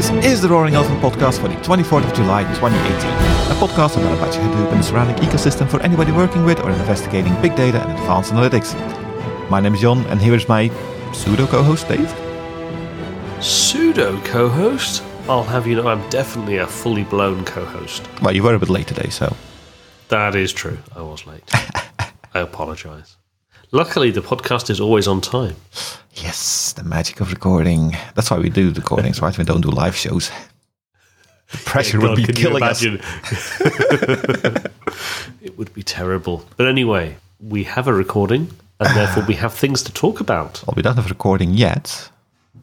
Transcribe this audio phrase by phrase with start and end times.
[0.00, 3.10] This is the Roaring Elephant podcast for the 24th of July 2018.
[3.50, 7.38] A podcast about Apache Hadoop and the surrounding ecosystem for anybody working with or investigating
[7.42, 8.72] big data and advanced analytics.
[9.50, 10.68] My name is John, and here is my
[11.12, 12.10] pseudo co-host Dave.
[13.44, 15.02] Pseudo co-host?
[15.28, 18.02] I'll have you know I'm definitely a fully blown co-host.
[18.22, 19.36] Well, you were a bit late today, so
[20.08, 20.78] That is true.
[20.96, 21.44] I was late.
[21.52, 23.18] I apologise.
[23.72, 25.54] Luckily, the podcast is always on time.
[26.14, 27.96] yes, the magic of recording.
[28.16, 29.38] That's why we do recordings, right?
[29.38, 30.28] We don't do live shows.
[31.52, 32.82] The pressure would God, be killing us.
[35.40, 36.44] it would be terrible.
[36.56, 40.64] But anyway, we have a recording, and therefore we have things to talk about.
[40.66, 42.10] Well, we don't have a recording yet,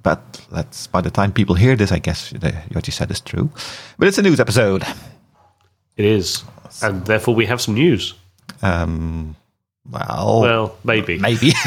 [0.04, 0.88] but let's.
[0.88, 3.50] By the time people hear this, I guess the, what you said is true.
[3.98, 4.84] But it's a news episode.
[5.96, 6.44] It is,
[6.82, 8.14] and therefore we have some news.
[8.62, 9.38] Um,
[9.92, 11.18] well, Well, maybe.
[11.20, 11.52] maybe.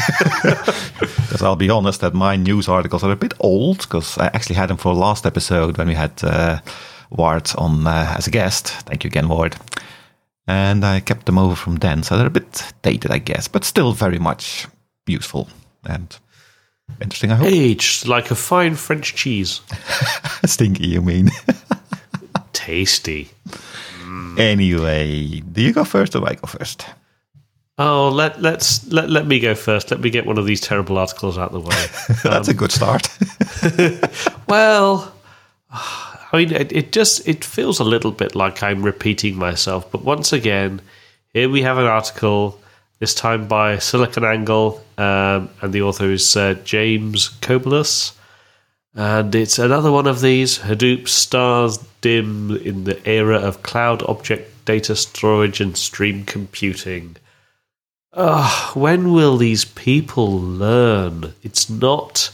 [1.31, 4.55] Because I'll be honest that my news articles are a bit old because I actually
[4.57, 6.59] had them for last episode when we had uh,
[7.09, 8.67] Ward on uh, as a guest.
[8.67, 9.55] Thank you again, Ward.
[10.45, 13.63] And I kept them over from then, so they're a bit dated, I guess, but
[13.63, 14.67] still very much
[15.07, 15.47] useful
[15.85, 16.13] and
[17.01, 17.31] interesting.
[17.31, 17.47] I hope.
[17.47, 19.61] Aged like a fine French cheese.
[20.45, 21.31] Stinky, you mean?
[22.53, 23.29] Tasty.
[24.37, 26.85] anyway, do you go first or I go first?
[27.83, 29.89] Oh, let let's let, let me go first.
[29.89, 31.85] Let me get one of these terrible articles out of the way.
[32.23, 33.09] That's a good start.
[34.47, 35.13] Well,
[35.71, 39.89] I mean, it, it just it feels a little bit like I'm repeating myself.
[39.91, 40.81] But once again,
[41.33, 42.59] here we have an article.
[42.99, 48.13] This time by SiliconANGLE, um, and the author is uh, James Kobielus.
[48.93, 54.65] And it's another one of these Hadoop stars dim in the era of cloud object
[54.65, 57.15] data storage and stream computing.
[58.13, 61.33] Ah, when will these people learn?
[61.43, 62.31] It's not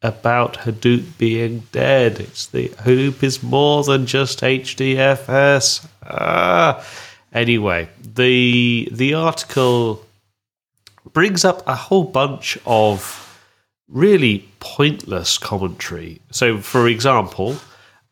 [0.00, 2.20] about Hadoop being dead.
[2.20, 5.86] It's the Hadoop is more than just HDFS.
[6.04, 6.84] Ah.
[7.32, 10.06] Anyway, the the article
[11.12, 13.24] brings up a whole bunch of
[13.88, 16.20] really pointless commentary.
[16.30, 17.56] So, for example,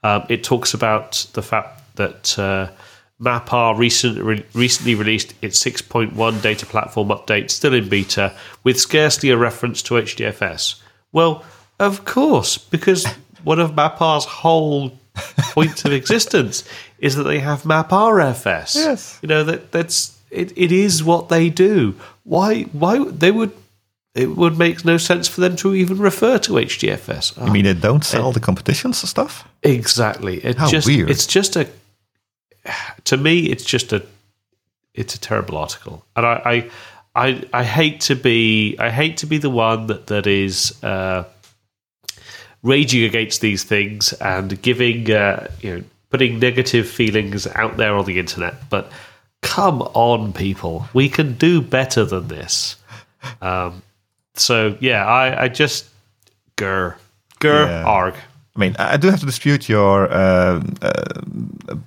[0.03, 2.71] um, it talks about the fact that uh,
[3.21, 9.31] MapR recent, re- recently released its 6.1 data platform update, still in beta, with scarcely
[9.31, 10.81] a reference to HDFS.
[11.13, 11.45] Well,
[11.79, 13.07] of course, because
[13.43, 16.65] one of MapR's whole points of existence
[16.99, 18.75] is that they have MapRFS.
[18.75, 19.19] Yes.
[19.23, 21.95] you know that that's it, it is what they do.
[22.25, 22.63] Why?
[22.65, 23.53] Why they would?
[24.15, 27.39] It would make no sense for them to even refer to HDFS.
[27.41, 28.07] I mean, they don't ah.
[28.07, 29.47] sell the competitions and stuff.
[29.63, 30.39] Exactly.
[30.39, 31.11] It's How just weird.
[31.11, 31.69] it's just a
[33.07, 34.03] to me it's just a
[34.95, 36.05] it's a terrible article.
[36.15, 36.71] And I I
[37.29, 41.25] I, I hate to be I hate to be the one that, that is uh,
[42.63, 48.05] raging against these things and giving uh, you know putting negative feelings out there on
[48.05, 48.91] the internet, but
[49.43, 52.77] come on people, we can do better than this.
[53.41, 53.83] Um,
[54.35, 55.87] so yeah, I, I just
[56.57, 56.95] grr
[57.41, 57.85] grr Yeah.
[57.85, 58.15] arg.
[58.55, 61.21] I mean, I do have to dispute your, uh, uh,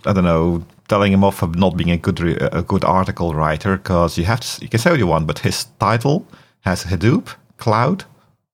[0.06, 3.34] I don't know, telling him off for not being a good re- a good article
[3.34, 6.26] writer because you have to, you can say what you want, but his title
[6.62, 7.28] has Hadoop,
[7.58, 8.04] cloud,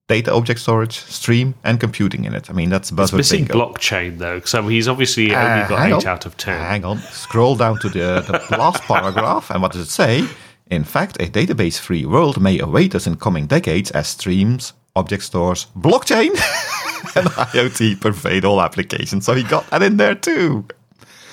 [0.07, 2.49] data object storage, stream, and computing in it.
[2.49, 3.55] I mean, that's buzzword It's missing bingo.
[3.73, 6.05] blockchain though, so he's obviously only Uh, got eight on.
[6.07, 6.59] out of ten.
[6.59, 10.27] Hang on, scroll down to the, the last paragraph, and what does it say?
[10.69, 15.67] In fact, a database-free world may await us in coming decades as streams, object stores,
[15.77, 16.29] blockchain,
[17.15, 19.25] and IoT pervade all applications.
[19.25, 20.65] So he got that in there too.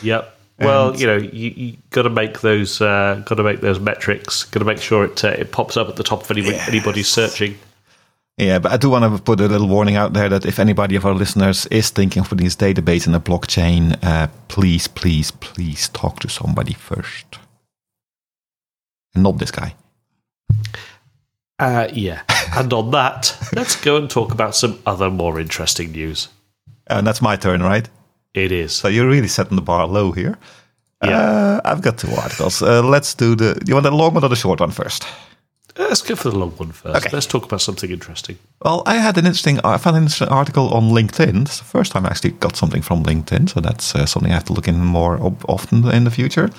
[0.02, 0.38] Yep.
[0.64, 4.44] Well, you know, you, you got to make those, uh, got to make those metrics.
[4.44, 7.08] Got to make sure it uh, it pops up at the top of anybody, anybody's
[7.08, 7.58] searching.
[8.38, 10.96] Yeah, but I do want to put a little warning out there that if anybody
[10.96, 15.30] of our listeners is thinking of putting his database in a blockchain, uh, please, please,
[15.30, 17.38] please talk to somebody first.
[19.14, 19.74] Not this guy.
[21.58, 22.22] Uh, yeah.
[22.56, 26.28] and on that, let's go and talk about some other more interesting news.
[26.86, 27.88] And that's my turn, right?
[28.34, 28.72] It is.
[28.72, 30.36] So you're really setting the bar low here.
[31.04, 31.18] Yeah.
[31.20, 32.62] Uh, I've got two articles.
[32.62, 33.60] Uh, let's do the.
[33.66, 35.04] You want the long one or the short one first?
[35.76, 36.96] Uh, Let's go for the long one first.
[36.96, 37.10] Okay.
[37.12, 38.36] Let's talk about something interesting.
[38.64, 39.58] Well, I had an interesting.
[39.64, 41.42] I found an interesting article on LinkedIn.
[41.42, 44.34] It's the first time I actually got something from LinkedIn, so that's uh, something I
[44.34, 46.50] have to look in more ob- often in the future.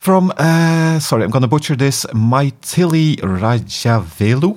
[0.00, 2.04] From, uh, sorry, I'm going to butcher this.
[2.12, 4.56] Maitili Rajavelu,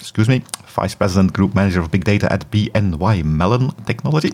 [0.00, 4.32] excuse me, Vice President, Group Manager of Big Data at BNY Mellon Technology.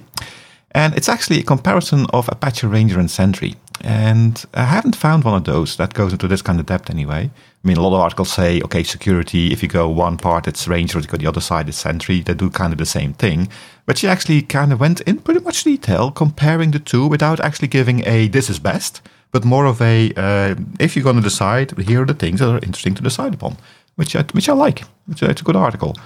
[0.74, 3.54] And it's actually a comparison of Apache Ranger and Sentry.
[3.82, 7.30] And I haven't found one of those that goes into this kind of depth anyway.
[7.64, 10.68] I mean, a lot of articles say, okay, security, if you go one part, it's
[10.68, 12.20] Ranger, if you go the other side, it's Sentry.
[12.20, 13.48] They do kind of the same thing.
[13.84, 17.68] But she actually kind of went in pretty much detail comparing the two without actually
[17.68, 19.02] giving a this is best,
[19.32, 22.48] but more of a uh, if you're going to decide, here are the things that
[22.48, 23.56] are interesting to decide upon,
[23.96, 24.84] which I, which I like.
[25.10, 25.96] It's a, it's a good article.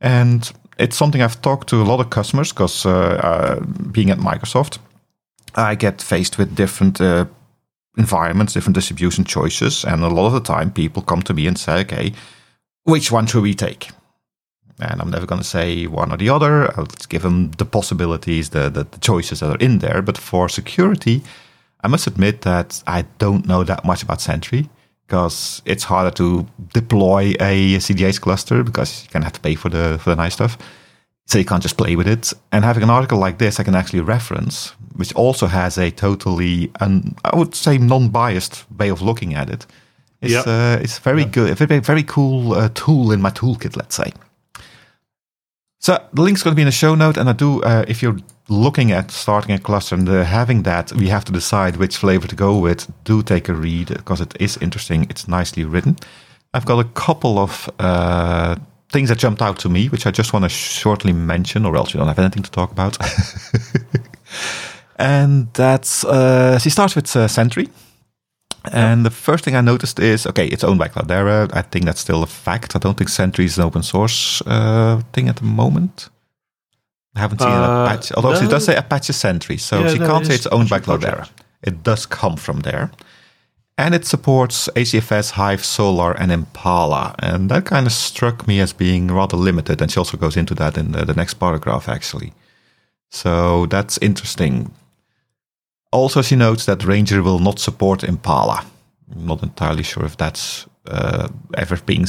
[0.00, 0.52] And
[0.82, 3.60] it's something I've talked to a lot of customers because uh, uh,
[3.92, 4.78] being at Microsoft,
[5.54, 7.26] I get faced with different uh,
[7.96, 11.56] environments, different distribution choices, and a lot of the time people come to me and
[11.58, 12.12] say, "Okay,
[12.84, 13.90] which one should we take?"
[14.80, 16.76] And I'm never going to say one or the other.
[16.76, 20.02] I'll give them the possibilities, the, the, the choices that are in there.
[20.02, 21.22] But for security,
[21.84, 24.68] I must admit that I don't know that much about Sentry
[25.06, 29.68] because it's harder to deploy a CDH cluster because you can have to pay for
[29.68, 30.56] the for the nice stuff.
[31.26, 32.32] So you can't just play with it.
[32.50, 36.70] And having an article like this, I can actually reference, which also has a totally,
[36.80, 39.64] un, I would say, non-biased way of looking at it.
[40.20, 40.46] It's, Yep.
[40.46, 44.12] uh, it's very good, a very, very cool uh, tool in my toolkit, let's say.
[45.82, 47.60] So the link's going to be in the show note, and I do.
[47.60, 48.16] Uh, if you're
[48.48, 52.28] looking at starting a cluster and uh, having that, we have to decide which flavor
[52.28, 52.86] to go with.
[53.02, 55.08] Do take a read because it is interesting.
[55.10, 55.96] It's nicely written.
[56.54, 58.54] I've got a couple of uh,
[58.90, 61.92] things that jumped out to me, which I just want to shortly mention, or else
[61.92, 62.96] we don't have anything to talk about.
[64.98, 67.68] and that's uh, she starts with uh, Sentry.
[68.70, 71.50] And the first thing I noticed is okay, it's owned by Cloudera.
[71.52, 72.76] I think that's still a fact.
[72.76, 76.08] I don't think Sentry is an open source uh, thing at the moment.
[77.16, 78.50] I haven't seen Uh, an Apache, although she no.
[78.50, 81.16] does say Apache Sentry, so Yeah, she can't say it's owned by Cloudera.
[81.16, 81.42] project.
[81.62, 82.90] It does come from there.
[83.76, 87.14] And it supports HDFS, Hive, Solr, and Impala.
[87.18, 89.80] And that kind of struck me as being rather limited.
[89.82, 92.32] And she also goes into that in the, the next paragraph, actually.
[93.10, 94.70] So that's interesting.
[95.92, 98.64] Also, she notes that Ranger will not support Impala.
[99.14, 102.06] I'm not entirely sure if that's uh, ever being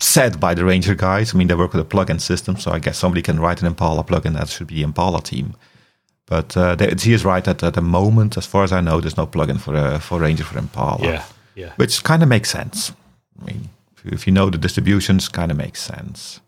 [0.00, 1.34] said by the Ranger guys.
[1.34, 3.66] I mean, they work with a plugin system, so I guess somebody can write an
[3.66, 4.34] Impala plugin.
[4.34, 5.54] That should be the Impala team.
[6.26, 9.00] But uh, they, he is right that at the moment, as far as I know,
[9.00, 11.04] there's no plugin for uh, for Ranger for Impala.
[11.04, 11.24] Yeah,
[11.54, 11.72] yeah.
[11.76, 12.92] Which kind of makes sense.
[13.40, 13.68] I mean,
[14.04, 16.40] if you know the distributions, kind of makes sense.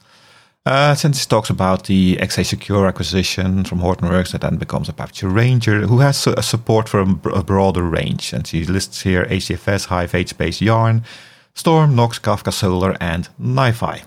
[0.67, 5.25] Uh, since he talks about the XA Secure acquisition from Hortonworks, that then becomes Apache
[5.25, 8.33] Ranger, who has a support for a, a broader range.
[8.33, 11.05] And she lists here ACFS, Hive, HBase, Yarn,
[11.55, 14.03] Storm, Knox, Kafka, Solr, and NiFi.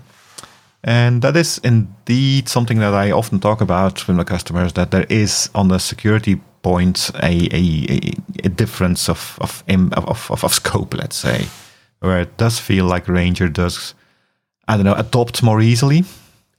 [0.84, 5.06] And that is indeed something that I often talk about with my customers that there
[5.10, 8.14] is on the security point a, a, a,
[8.44, 11.48] a difference of of, of of of scope, let's say,
[12.02, 13.94] where it does feel like Ranger does,
[14.68, 16.04] I don't know, adopt more easily,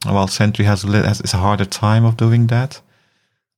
[0.05, 2.81] while Sentry has has, has a harder time of doing that.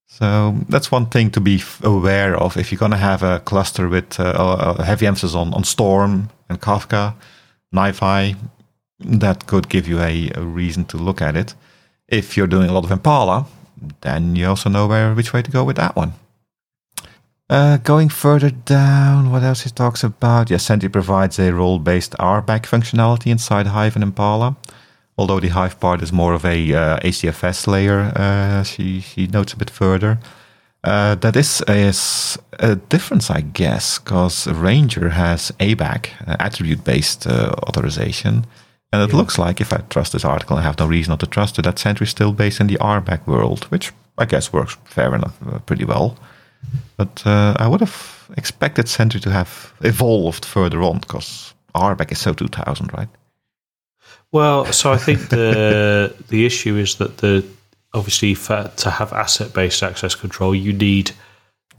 [0.06, 3.88] So that's one thing to be aware of if you're going to have a cluster
[3.88, 7.14] with uh, a heavy emphasis on, on Storm and Kafka,
[7.74, 8.36] NiFi,
[9.00, 11.54] that could give you a, a reason to look at it.
[12.08, 13.46] If you're doing a lot of Impala,
[14.02, 16.12] then you also know where which way to go with that one.
[17.48, 20.50] Uh, going further down, what else he talks about?
[20.50, 24.56] Yes, Sentry provides a role-based RBAC functionality inside Hive and Impala.
[25.18, 29.52] Although the Hive part is more of a uh, HDFS layer, uh, she, she notes
[29.52, 30.18] a bit further.
[30.84, 37.54] Uh, that is, is a difference, I guess, because Ranger has ABAC, uh, attribute-based uh,
[37.68, 38.46] authorization.
[38.92, 41.26] And it looks like, if I trust this article, I have no reason not to
[41.26, 44.76] trust it, that Sentry is still based in the RBAC world, which I guess works
[44.84, 46.18] fair enough, uh, pretty well.
[46.96, 52.18] But uh, I would have expected Sentry to have evolved further on, because RBAC is
[52.18, 53.08] so 2000, right?
[54.32, 57.44] Well, so I think the the issue is that the
[57.94, 61.12] obviously for, to have asset based access control, you need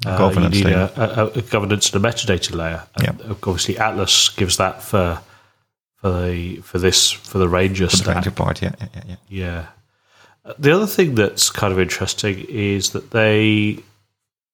[0.06, 2.84] uh, Governance you need a, a, a governance and a metadata layer.
[2.98, 5.20] And Obviously, Atlas gives that for
[5.96, 8.16] for the for this for the Ranger The stack.
[8.16, 9.66] Ranger part, yeah, yeah, yeah, yeah.
[10.60, 13.80] The other thing that's kind of interesting is that they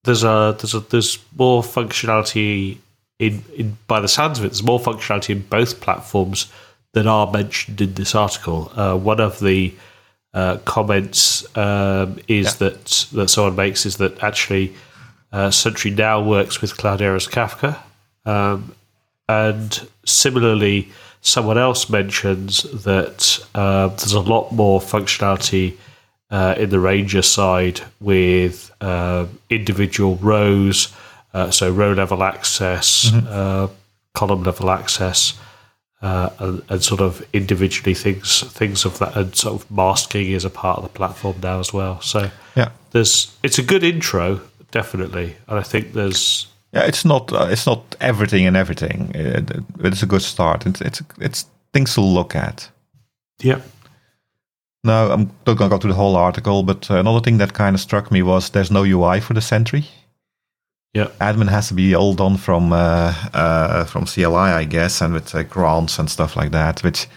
[0.03, 2.77] there's a there's a there's more functionality
[3.17, 6.51] in, in by the sounds of it there's more functionality in both platforms
[6.93, 8.71] that are mentioned in this article.
[8.75, 9.73] Uh, one of the
[10.33, 14.73] uh, comments um, is that that someone makes is that actually
[15.31, 17.77] uh, Sentry now works with Cloudera's Kafka,
[18.25, 18.73] um,
[19.27, 20.89] and similarly,
[21.21, 25.75] someone else mentions that uh, there's a lot more functionality
[26.31, 30.93] uh, in the Ranger side with uh, individual rows,
[31.33, 33.67] uh, so row level access, uh,
[34.13, 35.37] column level access,
[36.01, 40.45] uh, and, and sort of individually things things of that, and sort of masking is
[40.45, 41.99] a part of the platform now as well.
[42.01, 42.69] So Yeah.
[42.91, 44.39] there's it's a good intro,
[44.71, 49.11] definitely, and I think there's Yeah, it's not uh, it's not everything and everything.
[49.15, 50.65] It, it's a good start.
[50.65, 52.69] It's it's it's things to look at.
[53.43, 53.61] Yeah.
[54.83, 57.53] Now I'm not going to go through the whole article, but uh, another thing that
[57.53, 59.83] kind of struck me was there's no UI for the Sentry.
[60.93, 61.07] Yeah.
[61.21, 65.35] Admin has to be all done from uh, uh, from CLI, I guess, and with
[65.35, 66.83] uh, grants and stuff like that.
[66.83, 67.07] Which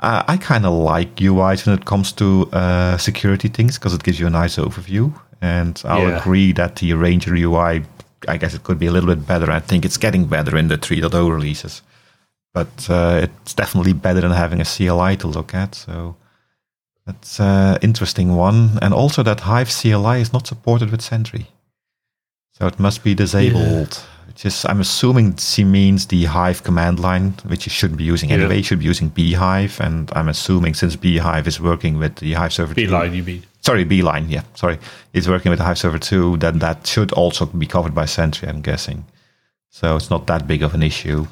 [0.00, 4.02] uh, I kind of like UIs when it comes to uh, security things because it
[4.02, 5.12] gives you a nice overview.
[5.40, 6.18] And I'll Yeah.
[6.18, 7.84] agree that the Ranger UI,
[8.28, 9.50] I guess it could be a little bit better.
[9.50, 11.82] I think it's getting better in the 3.0 releases,
[12.52, 15.74] but uh, it's definitely better than having a CLI to look at.
[15.74, 16.16] So
[17.06, 18.78] that's an interesting one.
[18.82, 21.46] And also that Hive CLI is not supported with Sentry.
[22.60, 24.02] So it must be disabled.
[24.26, 28.28] Which is, I'm assuming she means the Hive command line, which you shouldn't be using
[28.28, 28.36] Yeah.
[28.36, 28.58] anyway.
[28.58, 29.80] You should be using Beehive.
[29.80, 33.42] And I'm assuming since Beehive is working with the Hive server 2 Beeline, you mean?
[33.62, 34.78] sorry, Beeline, yeah, sorry,
[35.14, 38.46] it's working with the Hive server 2, then that should also be covered by Sentry,
[38.48, 39.04] I'm guessing.
[39.70, 41.26] So it's not that big of an issue.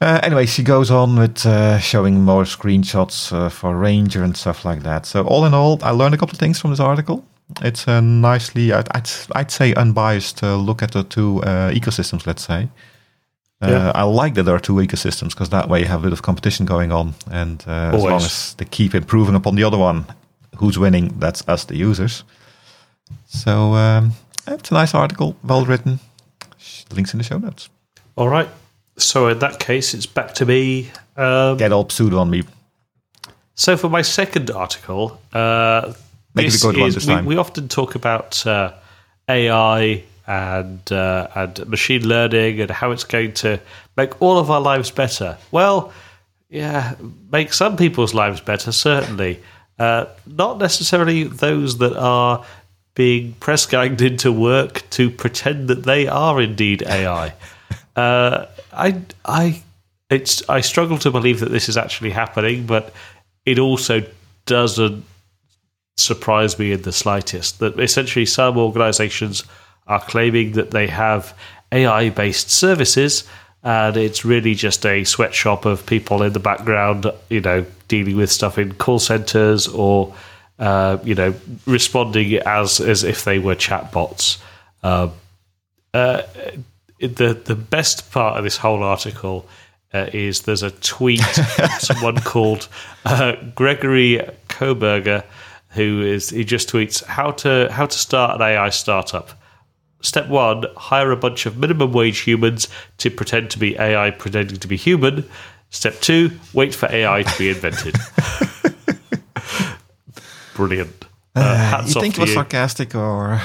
[0.00, 4.64] Uh, anyway, she goes on with uh, showing more screenshots uh, for Ranger and stuff
[4.64, 5.04] like that.
[5.06, 7.24] So all in all, I learned a couple of things from this article.
[7.62, 12.26] It's a nicely, I'd, I'd, I'd say, unbiased uh, look at the two uh, ecosystems.
[12.26, 12.68] Let's say.
[13.60, 13.92] Uh, Yeah.
[13.94, 16.22] I like that there are two ecosystems because that way you have a bit of
[16.22, 20.04] competition going on, and uh, as long as they keep improving upon the other one,
[20.56, 21.18] who's winning?
[21.18, 22.24] That's us, the users.
[23.26, 24.12] So um,
[24.46, 25.98] it's a nice article, well written.
[26.94, 27.68] Links in the show notes.
[28.16, 28.48] All right.
[29.00, 30.90] So in that case, it's back to me.
[31.16, 32.42] Um, Get all pseudo on me.
[33.54, 35.92] So for my second article, uh,
[36.34, 38.72] Make this good one is- this we, we often talk about uh,
[39.28, 43.58] AI and uh, and machine learning and how it's going to
[43.96, 45.36] make all of our lives better.
[45.50, 45.92] Well,
[46.48, 46.94] yeah,
[47.32, 49.40] make some people's lives better, certainly.
[49.78, 52.44] Uh, not necessarily those that are
[52.94, 57.32] being press ganged into work to pretend that they are indeed AI.
[58.00, 59.62] Uh, I, I,
[60.08, 62.92] it's, I struggle to believe that this is actually happening, but
[63.44, 64.02] it also
[64.46, 65.04] doesn't
[65.96, 67.58] surprise me in the slightest.
[67.58, 69.44] That essentially some organizations
[69.86, 71.36] are claiming that they have
[71.72, 73.24] AI based services
[73.62, 78.32] and it's really just a sweatshop of people in the background, you know, dealing with
[78.32, 80.14] stuff in call centers or,
[80.58, 81.34] uh, you know,
[81.66, 84.38] responding as as if they were chatbots.
[84.82, 85.12] Um,
[85.92, 86.22] uh,
[87.00, 89.46] the the best part of this whole article
[89.92, 92.68] uh, is there's a tweet from someone called
[93.04, 95.24] uh, Gregory Koberger
[95.70, 99.30] who is he just tweets how to how to start an AI startup.
[100.02, 104.58] Step one: hire a bunch of minimum wage humans to pretend to be AI pretending
[104.58, 105.28] to be human.
[105.70, 107.96] Step two: wait for AI to be invented.
[110.54, 111.04] Brilliant.
[111.34, 112.34] Uh, hats you think it was you.
[112.34, 113.40] sarcastic or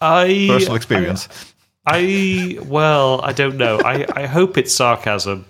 [0.00, 1.28] I personal experience?
[1.86, 3.78] I well, I don't know.
[3.84, 5.44] I, I hope it's sarcasm,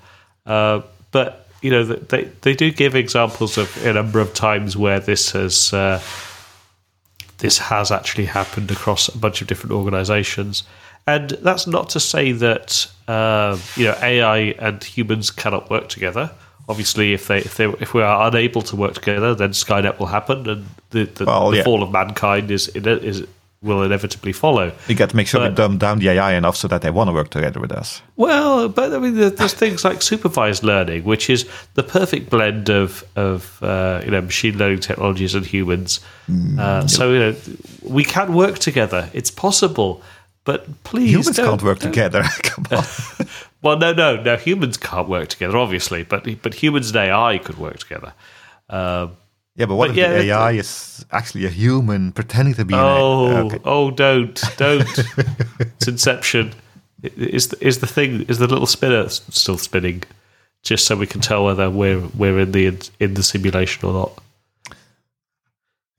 [0.44, 5.00] uh, but you know they they do give examples of a number of times where
[5.00, 6.00] this has uh,
[7.38, 10.62] this has actually happened across a bunch of different organisations,
[11.06, 16.30] and that's not to say that uh, you know AI and humans cannot work together.
[16.68, 20.06] Obviously, if they if they if we are unable to work together, then Skynet will
[20.08, 21.64] happen, and the the, Well, the yeah.
[21.64, 23.26] fall of mankind is is
[23.62, 24.72] will inevitably follow.
[24.86, 27.08] You got to make sure we dumb down the AI enough so that they want
[27.08, 28.02] to work together with us.
[28.16, 33.04] Well, but I mean, there's things like supervised learning, which is the perfect blend of
[33.16, 36.00] of uh, you know machine learning technologies and humans.
[36.58, 37.36] Uh, so you know,
[37.82, 39.08] we can work together.
[39.12, 40.02] It's possible,
[40.44, 42.22] but please Humans can't work don't- together.
[42.42, 42.84] Come on.
[43.62, 44.36] Well, no, no, no.
[44.36, 48.12] Humans can't work together, obviously, but but humans and AI could work together.
[48.70, 49.16] Um,
[49.56, 52.74] Yeah, but what But if yeah, the AI is actually a human pretending to be
[52.74, 53.40] an oh, AI?
[53.40, 53.58] Okay.
[53.64, 54.98] oh, don't, don't.
[55.60, 56.52] it's Inception.
[57.02, 60.02] Is the, is the thing is the little spinner still spinning?
[60.62, 62.66] Just so we can tell whether we're we're in the
[63.00, 64.22] in the simulation or not.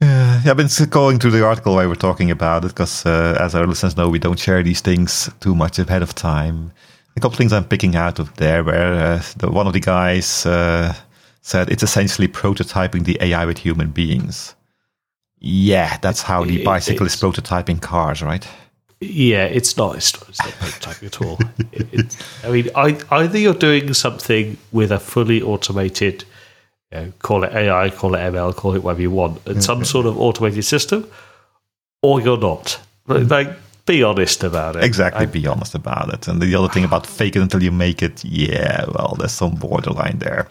[0.01, 3.55] Yeah, I've been going through the article while we're talking about it because, uh, as
[3.55, 6.71] our listeners know, we don't share these things too much ahead of time.
[7.15, 10.45] A couple things I'm picking out of there, where uh, the, one of the guys
[10.45, 10.93] uh,
[11.47, 14.53] said it's essentially prototyping the AI with human beings.
[15.39, 18.47] Yeah, that's how the bicycle is prototyping cars, right?
[18.99, 19.95] Yeah, it's not.
[19.95, 21.37] It's not, it's not prototyping at all.
[21.71, 26.25] It, it, I mean, I, either you're doing something with a fully automated,
[26.91, 29.61] you know, call it AI, call it ML, call it whatever you want, and mm-hmm.
[29.61, 31.09] some sort of automated system,
[32.01, 32.79] or you're not.
[33.05, 33.31] Like, mm-hmm.
[33.31, 33.49] like,
[33.85, 34.83] be honest about it.
[34.83, 36.27] Exactly, I- be honest about it.
[36.27, 39.55] And the other thing about fake it until you make it, yeah, well, there's some
[39.55, 40.47] borderline there.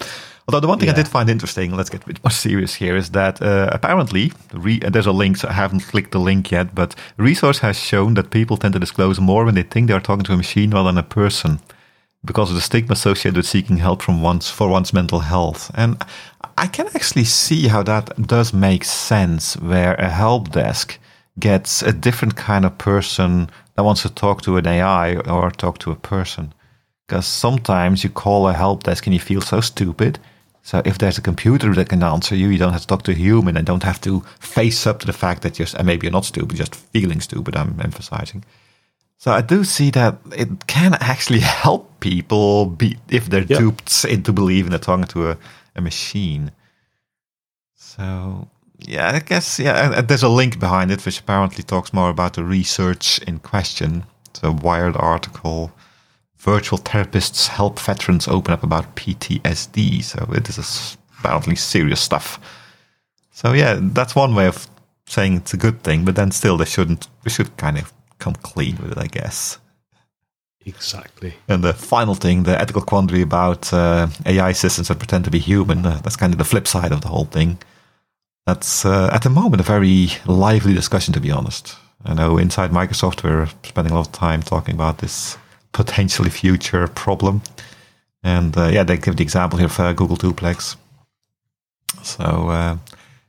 [0.47, 2.97] Although the one thing I did find interesting, let's get a bit more serious here,
[2.97, 6.73] is that uh, apparently, re- there's a link, so I haven't clicked the link yet,
[6.73, 10.01] but research has shown that people tend to disclose more when they think they are
[10.01, 11.59] talking to a machine rather than a person
[12.25, 15.71] because of the stigma associated with seeking help from one's, for one's mental health.
[15.75, 16.03] And
[16.57, 20.99] I can actually see how that does make sense, where a help desk
[21.39, 25.79] gets a different kind of person that wants to talk to an AI or talk
[25.79, 26.53] to a person.
[27.07, 30.19] Because sometimes you call a help desk and you feel so stupid.
[30.67, 33.13] So if there's a computer that can answer you, you don't have to talk to
[33.13, 36.07] a human and don't have to face up to the fact that you're, and maybe
[36.07, 38.43] you're not stupid, just feeling stupid, I'm emphasizing.
[39.17, 43.59] So I do see that it can actually help people be if they're Yeah.
[43.61, 45.37] duped into believing they're talking to a,
[45.77, 46.51] a machine.
[47.77, 48.49] So
[48.81, 52.43] yeah, I guess yeah, there's a link behind it which apparently talks more about the
[52.45, 54.05] research in question.
[54.31, 55.71] It's a Wired article.
[56.47, 60.05] Virtual therapists help veterans open up about PTSD.
[60.05, 62.39] So it is apparently serious stuff.
[63.33, 64.69] So yeah, that's one way of
[65.09, 67.09] saying it's a good thing, but then still they shouldn't.
[67.25, 69.59] We should kind of come clean with it, I guess.
[70.65, 71.35] Exactly.
[71.49, 75.41] And the final thing, the ethical quandary about uh, AI systems that pretend to be
[75.41, 77.59] human, uh, that's kind of the flip side of the whole thing.
[78.47, 81.77] That's uh, at the moment a very lively discussion, to be honest.
[82.05, 85.37] I know inside Microsoft we're spending a lot of time talking about this
[85.77, 87.43] potentially future problem.
[88.23, 90.77] And uh, yeah, they give the example here of uh, Google Duplex.
[92.03, 92.79] So uh,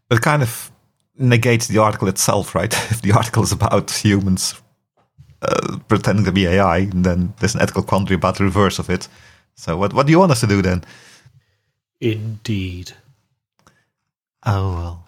[0.10, 0.72] it kind of
[1.18, 2.74] negates the article itself, right?
[2.92, 4.56] if the article is about humans
[5.42, 9.10] uh, pretending to be AI, then there's an ethical quandary about the reverse of it.
[9.56, 10.84] So what what do you want us to do then?
[12.00, 12.94] Indeed.
[14.46, 15.04] Oh well.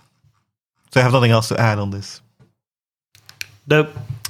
[0.91, 2.22] So I have nothing else to add on this.
[3.69, 3.89] Nope.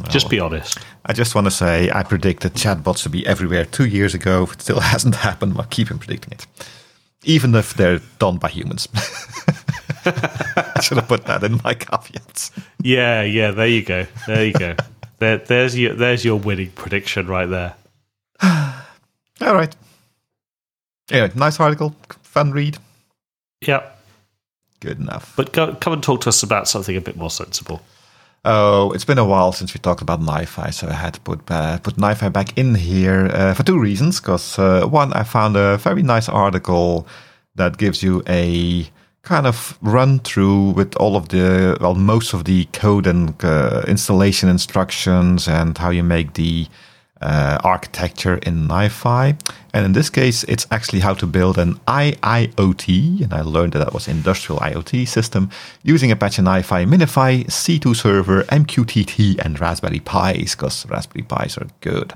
[0.09, 0.79] Just be honest.
[1.05, 4.47] I just want to say I predicted chatbots to be everywhere two years ago.
[4.51, 5.55] It still hasn't happened.
[5.57, 6.47] I'll keep on predicting it,
[7.23, 8.87] even if they're done by humans.
[10.05, 12.51] I should have put that in my caveats.
[12.81, 13.51] Yeah, yeah.
[13.51, 14.07] There you go.
[14.27, 14.75] There you go.
[15.19, 17.75] there, there's your there's your winning prediction right there.
[18.41, 19.75] All right.
[21.11, 22.77] Anyway, nice article, fun read.
[23.61, 23.97] Yep.
[24.79, 25.33] Good enough.
[25.35, 27.81] But go, come and talk to us about something a bit more sensible.
[28.45, 31.51] Oh, it's been a while since we talked about NiFi, so I had to put
[31.51, 34.21] uh, put NiFi back in here uh, for two reasons.
[34.21, 37.05] Because uh, one, I found a very nice article
[37.55, 38.89] that gives you a
[39.23, 43.83] kind of run through with all of the well, most of the code and uh,
[43.87, 46.67] installation instructions and how you make the
[47.21, 49.39] uh, architecture in NiFi.
[49.73, 53.79] And in this case, it's actually how to build an IIoT, and I learned that
[53.79, 55.49] that was industrial IoT system
[55.83, 62.13] using Apache NiFi, MiNiFi, C2 server, MQTT, and Raspberry Pis, because Raspberry Pis are good.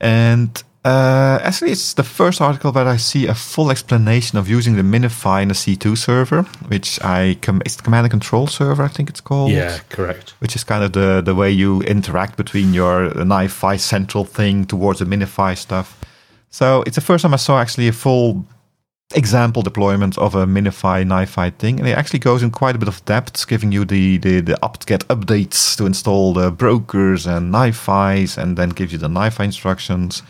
[0.00, 4.76] And uh, actually, it's the first article where I see a full explanation of using
[4.76, 8.82] the MiNiFi in a C2 server, which I com- it's the command and control server,
[8.84, 10.34] I think it's called Yeah, correct.
[10.40, 14.98] which is kind of the, the way you interact between your NiFi central thing towards
[15.00, 15.88] the MiNiFi stuff.
[16.50, 18.46] So it's the first time I saw actually a full
[19.14, 22.88] example deployment of a MiNiFi NiFi thing, and it actually goes in quite a bit
[22.88, 28.38] of depth, giving you the the, the apt-get updates to install the brokers and NiFis,
[28.38, 30.22] and then gives you the NiFi instructions.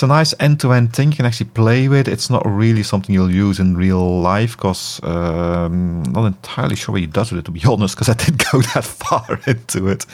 [0.00, 2.08] It's a nice end-to-end thing you can actually play with.
[2.08, 7.02] It's not really something you'll use in real life because um, not entirely sure what
[7.02, 10.06] he does with it, to be honest, because I didn't go that far into it.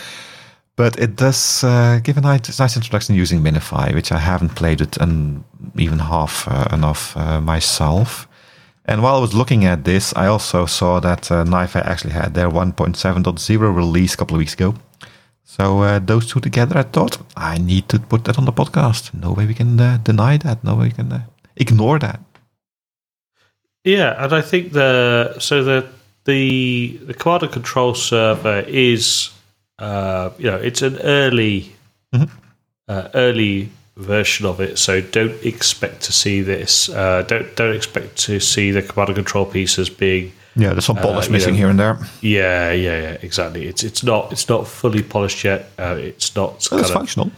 [0.75, 4.81] But it does uh, give a nice, nice introduction using MiNiFi, which I haven't played
[4.81, 5.45] it and
[5.79, 8.27] even half uh, enough uh, myself.
[8.87, 11.45] And while I was looking at this, I also saw that uh,
[11.77, 14.75] actually had their 1.7.0 release a couple of weeks ago.
[15.49, 19.15] So uh, those two together, I thought I need to put that on the podcast.
[19.15, 20.65] No way we can uh, deny that.
[20.65, 21.21] No way we can uh,
[21.57, 22.21] ignore that.
[23.85, 25.87] Yeah, and I think the so the
[26.25, 29.31] the the and control server is
[29.79, 31.73] uh, you know it's an early
[32.13, 32.29] Mhm.
[32.89, 36.89] uh, early version of it, so don't expect to see this.
[36.89, 41.27] Uh, don't don't expect to see the and control pieces being Yeah, there's some polish
[41.27, 41.99] you missing know, here and there.
[42.23, 43.67] yeah yeah yeah exactly.
[43.67, 45.71] It's it's not it's not fully polished yet.
[45.79, 47.31] Uh, it's not kind it's of, functional.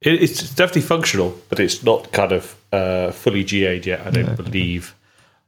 [0.00, 4.06] it, it's definitely functional, but it's not kind of uh, fully GA'd yet.
[4.06, 4.94] I don't believe.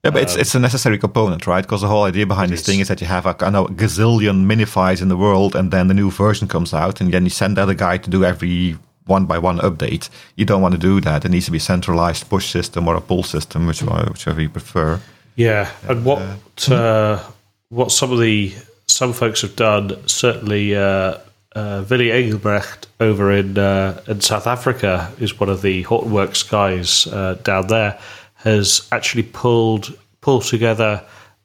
[0.04, 1.64] Yeah, but it's, it's a necessary component, right?
[1.64, 3.70] Because the whole idea behind this thing is that you have a, I know, a
[3.70, 7.30] gazillion MiNiFis in the world, and then the new version comes out, and then you
[7.30, 8.76] send out a guy to do every
[9.06, 10.10] one by one update.
[10.36, 11.24] You don't want to do that.
[11.24, 14.50] It needs to be a centralized push system or a pull system, which, whichever you
[14.50, 15.00] prefer.
[15.36, 17.22] Yeah, and what uh,
[17.68, 18.54] what some of the
[18.86, 21.18] some folks have done, certainly uh,
[21.54, 27.06] uh, Willy Engelbrecht over in uh, in South Africa is one of the Hortonworks guys
[27.06, 27.98] uh, down there.
[28.36, 31.04] has actually pulled pulled together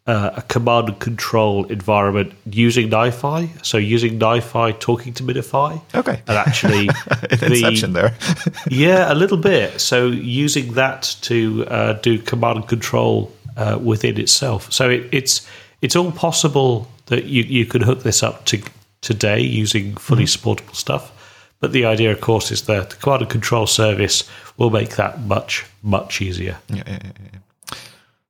[0.10, 3.64] uh, a command and control environment using NiFi.
[3.64, 5.82] So using NiFi talking to MiNiFi.
[5.94, 6.24] Okay.
[6.28, 6.90] And actually,
[7.32, 8.18] Inception there.
[8.70, 9.80] yeah, a little bit.
[9.80, 14.72] So using that to uh, do command and control uh, within itself.
[14.72, 15.48] So it, it's
[15.82, 18.62] it's all possible that you, you can hook this up to
[19.02, 21.12] today using fully supportable stuff.
[21.60, 24.24] But the idea, of course, is that the command and control service
[24.58, 26.58] will make that much much easier.
[26.70, 27.78] Yeah, yeah, yeah, yeah.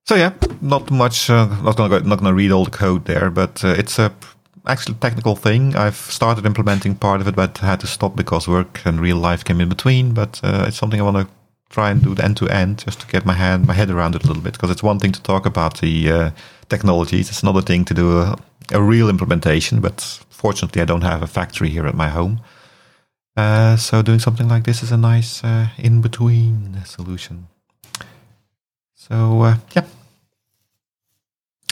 [0.06, 1.30] So yeah, not much.
[1.30, 4.12] Uh, not gonna go, not gonna read all the code there, but uh, it's a
[4.66, 5.76] actually technical thing.
[5.76, 9.44] I've started implementing part of it, but had to stop because work and real life
[9.44, 10.14] came in between.
[10.14, 11.34] But uh, it's something I want to
[11.70, 14.16] try and do it end to end, just to get my hand my head around
[14.16, 14.54] it a little bit.
[14.54, 16.32] Because it's one thing to talk about the uh,
[16.68, 18.36] technologies; it's another thing to do a,
[18.72, 19.82] a real implementation.
[19.82, 22.42] But fortunately, I don't have a factory here at my home.
[23.38, 27.48] Uh, so doing something like this is a nice uh, in between solution.
[28.96, 29.86] So uh, yeah,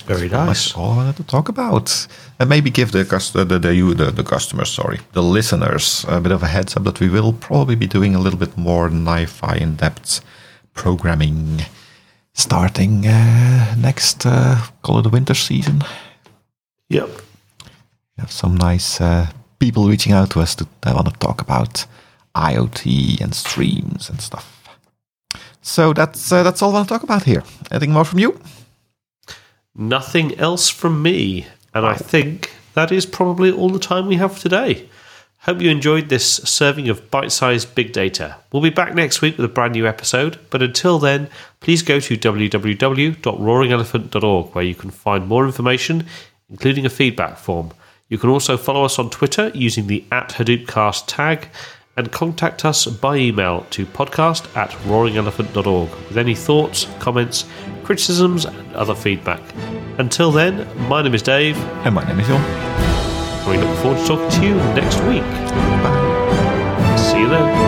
[0.07, 0.75] Very that's nice.
[0.75, 2.07] all I wanted to talk about.
[2.39, 6.21] And maybe give the, uh, the, the, you, the the customers, sorry, the listeners, a
[6.21, 8.89] bit of a heads up that we will probably be doing a little bit more
[8.89, 10.21] NiFi in depth
[10.73, 11.65] programming
[12.33, 15.83] starting uh, next, uh, call it the winter season.
[16.89, 17.09] Yep.
[17.09, 19.27] We have some nice uh,
[19.59, 21.85] people reaching out to us to that want to talk about
[22.35, 24.45] IoT and streams and stuff.
[25.61, 27.43] So that's uh, that's all I want to talk about here.
[27.71, 28.39] Anything more from you?
[29.77, 31.47] Nothing else from me.
[31.73, 34.89] And I think that is probably all the time we have today.
[35.41, 38.37] Hope you enjoyed this serving of bite sized big data.
[38.51, 41.99] We'll be back next week with a brand new episode, but until then, please go
[41.99, 46.07] to www.roaringelephant.org where you can find more information,
[46.49, 47.71] including a feedback form.
[48.09, 51.47] You can also follow us on Twitter using the at Hadoopcast tag
[51.97, 57.45] and contact us by email to podcast at roaringelephant.org with any thoughts, comments,
[57.83, 59.41] criticisms, and other feedback.
[59.97, 61.57] Until then, my name is Dave.
[61.85, 62.41] And my name is John.
[63.49, 65.23] We look forward to talking to you next week.
[65.81, 66.95] Bye.
[66.97, 67.66] See you then.